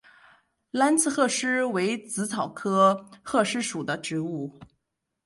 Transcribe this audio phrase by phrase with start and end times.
[0.71, 4.51] 蓝刺鹤虱为紫草科鹤虱属的植物。